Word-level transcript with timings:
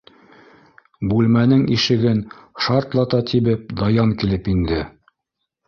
Бүлмәнең 1.11 1.61
ишеген 1.75 2.23
шартлата 2.69 3.21
тибеп 3.33 3.71
Даян 3.83 4.15
килеп 4.25 4.51
инде. 4.57 4.85